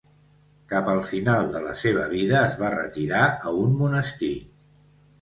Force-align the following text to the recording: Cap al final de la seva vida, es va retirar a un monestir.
Cap 0.71 0.89
al 0.93 1.01
final 1.09 1.51
de 1.57 1.61
la 1.67 1.75
seva 1.83 2.07
vida, 2.15 2.41
es 2.49 2.59
va 2.65 2.75
retirar 2.79 3.23
a 3.35 3.57
un 3.67 3.81
monestir. 3.87 4.35